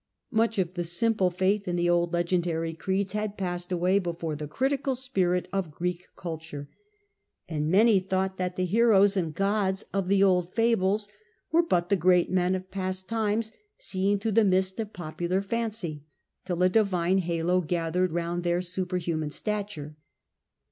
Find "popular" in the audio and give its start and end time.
14.91-15.43